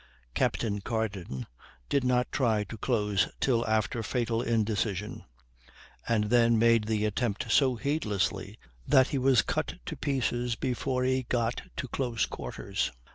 [0.33, 1.45] Captain Carden
[1.87, 5.25] did not try to close till after fatal indecision,
[6.07, 11.21] and then made the attempt so heedlessly that he was cut to pieces before he
[11.29, 12.91] got to close quarters.